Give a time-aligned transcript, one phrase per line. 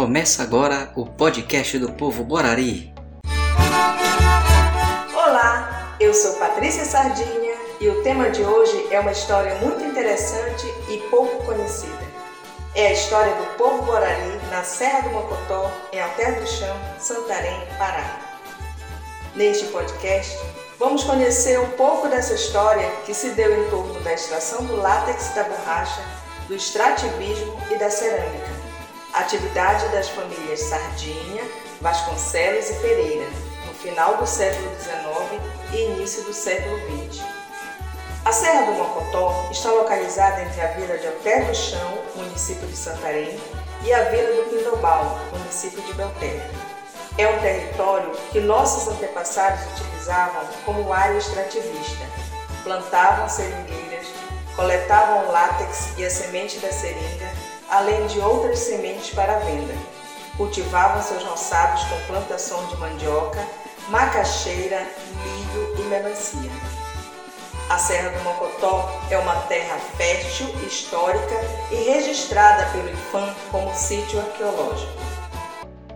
[0.00, 2.94] Começa agora o podcast do povo Borari.
[5.12, 10.64] Olá, eu sou Patrícia Sardinha e o tema de hoje é uma história muito interessante
[10.88, 11.98] e pouco conhecida.
[12.76, 17.66] É a história do povo Borari na Serra do Mocotó, em Alter do Chão, Santarém,
[17.76, 18.20] Pará.
[19.34, 20.38] Neste podcast,
[20.78, 25.34] vamos conhecer um pouco dessa história que se deu em torno da extração do látex
[25.34, 26.00] da borracha,
[26.46, 28.57] do extrativismo e da cerâmica
[29.20, 31.42] atividade das famílias Sardinha,
[31.80, 33.26] Vasconcelos e Pereira,
[33.66, 36.78] no final do século XIX e início do século
[37.10, 37.24] XX.
[38.24, 42.76] A Serra do Mocotó está localizada entre a vila de Alter do Chão, município de
[42.76, 43.40] Santarém,
[43.84, 46.50] e a vila do Pindobal, município de Belterra.
[47.16, 52.04] É um território que nossos antepassados utilizavam como área extrativista.
[52.62, 54.06] Plantavam seringueiras,
[54.54, 57.37] coletavam látex e a semente da seringa
[57.70, 59.74] além de outras sementes para venda.
[60.36, 63.44] Cultivavam seus roçados com plantação de mandioca,
[63.88, 64.86] macaxeira,
[65.24, 66.50] milho e melancia.
[67.68, 71.34] A Serra do Mocotó é uma terra fértil, histórica
[71.70, 74.92] e registrada pelo IFAM como sítio arqueológico.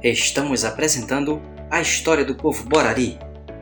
[0.03, 3.19] Estamos apresentando a história do povo Borari.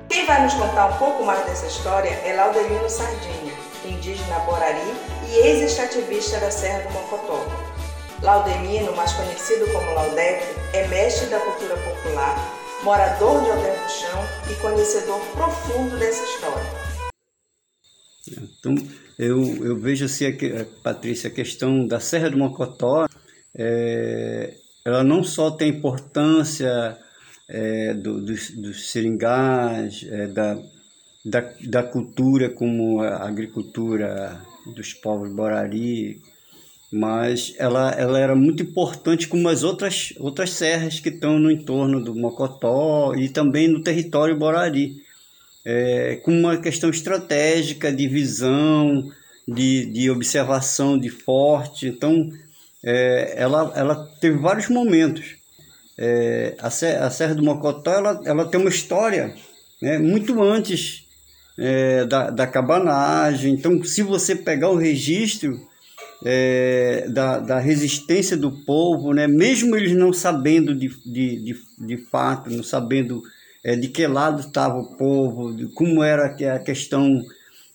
[0.08, 4.80] Quem vai nos contar um pouco mais dessa história é Laudelino Sardinha, indígena Borari
[5.28, 7.69] e ex-extrativista da Serra do Mocotó.
[8.22, 12.36] Laudemino, mais conhecido como Laudeque, é mestre da cultura popular,
[12.84, 16.70] morador de Alter do Chão e conhecedor profundo dessa história.
[18.28, 18.74] Então,
[19.18, 20.26] eu, eu vejo assim,
[20.82, 23.06] Patrícia, a questão da Serra do Mocotó,
[23.56, 26.98] é, ela não só tem importância
[27.48, 30.58] é, do, dos, dos é, da,
[31.24, 34.42] da, da cultura como a agricultura
[34.74, 36.20] dos povos Borari,
[36.92, 42.02] mas ela, ela era muito importante como as outras, outras serras que estão no entorno
[42.02, 45.00] do Mocotó e também no território Borari,
[45.64, 49.08] é, com uma questão estratégica de visão,
[49.46, 51.86] de, de observação de forte.
[51.86, 52.28] Então,
[52.82, 55.36] é, ela, ela teve vários momentos.
[55.96, 59.34] É, a, serra, a Serra do Mocotó ela, ela tem uma história
[59.80, 61.06] né, muito antes
[61.56, 63.52] é, da, da cabanagem.
[63.52, 65.69] Então, se você pegar o registro
[66.24, 69.26] é, da, da resistência do povo, né?
[69.26, 73.22] mesmo eles não sabendo de, de, de, de fato, não sabendo
[73.64, 77.22] é, de que lado estava o povo, de como era a questão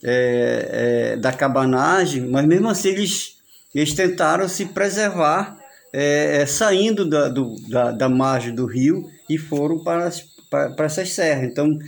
[0.04, 0.70] é,
[1.14, 3.38] é, da cabanagem, mas mesmo assim eles,
[3.74, 5.58] eles tentaram se preservar
[5.92, 10.12] é, é, saindo da, do, da, da margem do rio e foram para,
[10.50, 11.50] para, para essas serras.
[11.50, 11.80] Então,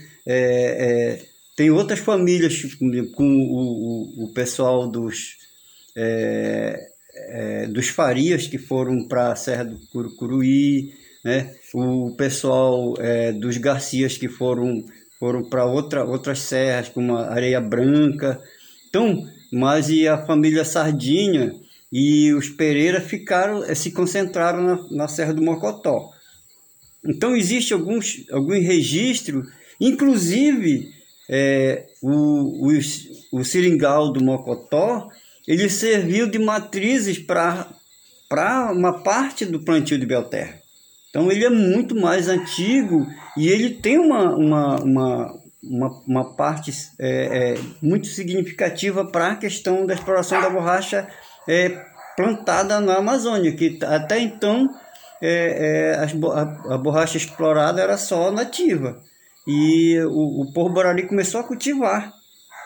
[1.56, 2.62] tem outras famílias
[3.16, 5.46] com o, o, o pessoal dos
[5.97, 6.79] é,
[7.15, 10.93] é, dos Farias que foram para a Serra do Curucuruí,
[11.25, 11.51] né?
[11.73, 14.85] o pessoal é, dos Garcias que foram,
[15.19, 18.39] foram para outra, outras serras, como a Areia Branca.
[18.87, 21.55] Então, mas e a família Sardinha
[21.91, 26.11] e os Pereira ficaram, é, se concentraram na, na Serra do Mocotó.
[27.03, 29.43] Então, existe alguns, algum registro,
[29.79, 30.89] inclusive
[31.29, 32.79] é, o, o,
[33.31, 35.09] o seringal do Mocotó
[35.47, 40.59] ele serviu de matrizes para uma parte do plantio de Belterra.
[41.09, 46.71] Então ele é muito mais antigo e ele tem uma, uma, uma, uma, uma parte
[46.99, 51.07] é, é, muito significativa para a questão da exploração da borracha
[51.47, 51.69] é,
[52.15, 54.69] plantada na Amazônia, que até então
[55.21, 59.01] é, é, a, a, borracha explorada era só nativa.
[59.47, 62.13] E o, o povo Borari começou a cultivar.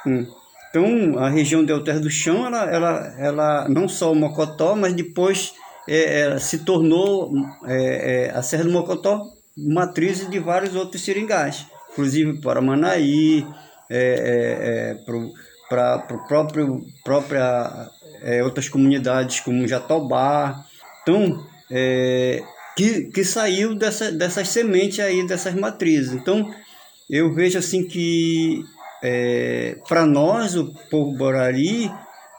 [0.06, 0.26] Hum.
[0.72, 4.94] Então, a região de Alter do Chão, ela, ela, ela não só o Mocotó, mas
[4.94, 5.54] depois
[5.88, 7.34] é, se tornou
[7.66, 9.22] é, é, a Serra do Mocotó
[9.58, 13.46] matriz de vários outros seringais, inclusive para Manaí,
[13.90, 14.96] é, é, é
[15.68, 17.90] para o próprio própria
[18.44, 20.64] outras comunidades como Jatobá.
[21.02, 21.46] Então,
[22.78, 26.14] que, que saiu dessa, dessas sementes aí, dessas matrizes.
[26.14, 26.54] Então,
[27.10, 28.64] eu vejo assim que
[29.04, 31.92] é, para nós, o povo Borari,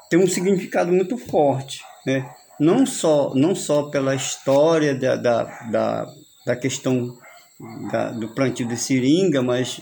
[0.08, 2.28] tem um significado muito forte, né?
[2.62, 6.06] não, só, não só pela história da, da, da,
[6.46, 7.16] da questão
[7.90, 9.80] da, do plantio de seringa, mas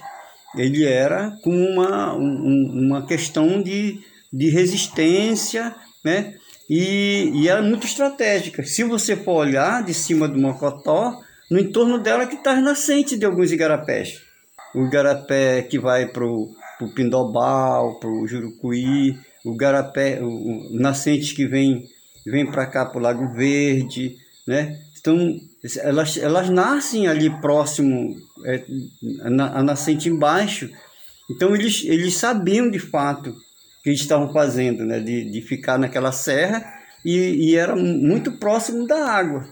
[0.56, 4.00] ele era com uma, um, uma questão de,
[4.32, 6.34] de resistência, né?
[6.68, 8.64] E, e era muito estratégica.
[8.64, 13.26] Se você for olhar de cima do Mocotó, no entorno dela que está nascente de
[13.26, 14.22] alguns igarapés.
[14.74, 20.28] O igarapé que vai para o para o Pindobal, para o Jurucuí, o Garapé, o,
[20.28, 21.86] o nascentes que vem,
[22.24, 24.16] vem para cá para o Lago Verde,
[24.46, 24.80] né?
[24.94, 25.38] estão,
[25.82, 28.16] elas, elas nascem ali próximo,
[28.46, 28.64] é,
[29.28, 30.70] na, a nascente embaixo.
[31.30, 35.00] Então eles, eles sabiam de fato o que eles estavam fazendo, né?
[35.00, 36.64] de, de ficar naquela serra
[37.04, 39.46] e, e era muito próximo da água.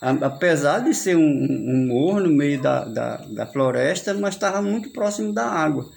[0.00, 4.90] Apesar de ser um, um morro no meio da, da, da floresta, mas estava muito
[4.90, 5.88] próximo da água.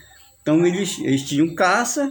[0.45, 2.07] Então eles, eles tinham caça,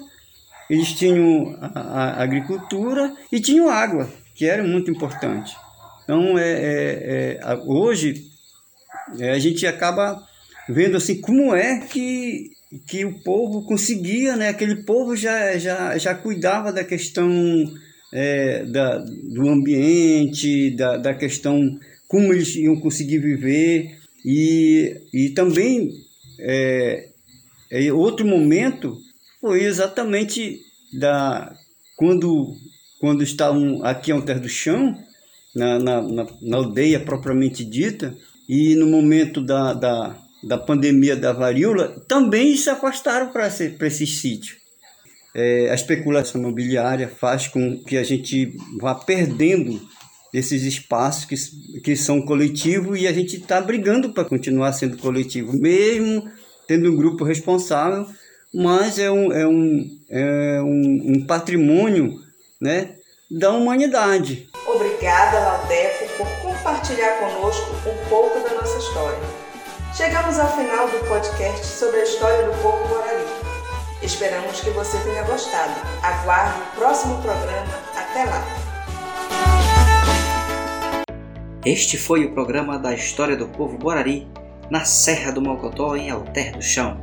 [0.69, 5.55] eles tinham a, a agricultura e tinham água, que era muito importante.
[6.03, 8.25] Então, é, é, é hoje,
[9.21, 10.21] é, a gente acaba
[10.69, 12.51] vendo assim como é que,
[12.89, 14.49] que o povo conseguia, né?
[14.49, 17.31] aquele povo já, já, já cuidava da questão
[18.13, 21.79] é, da, do ambiente, da, da questão
[22.09, 25.91] como eles iam conseguir viver e, e também
[26.41, 27.14] é,
[27.75, 28.97] é, outro momento
[29.41, 30.61] foi exatamente
[30.93, 31.53] da
[31.97, 32.55] quando
[33.01, 34.97] quando estavam aqui ao terra do chão
[35.55, 38.17] na, na, na, na, aldeia propriamente dita
[38.49, 44.19] e no momento da, da, da pandemia da varíola também se afastaram para esse, esses
[44.19, 44.57] sítios
[45.35, 49.83] é, a especulação imobiliária faz com que a gente vá perdendo
[50.33, 55.53] esses espaços que, que são coletivos e a gente está brigando para continuar sendo coletivo,
[55.53, 56.31] mesmo
[56.67, 58.07] tendo um grupo responsável,
[58.53, 62.15] mas é um, é um, é um, um patrimônio
[62.61, 62.95] né,
[63.31, 64.49] da humanidade.
[64.67, 69.19] Obrigada, Laudefo, por compartilhar conosco um pouco da nossa história.
[69.97, 73.25] Chegamos ao final do podcast sobre a história do povo Guarani.
[74.03, 75.73] Esperamos que você tenha gostado.
[76.03, 77.73] Aguarde o próximo programa.
[77.97, 78.45] Até lá!
[81.65, 84.29] Este foi o programa da história do povo Borari
[84.71, 86.97] na Serra do Mocotó, em Alter do Chão.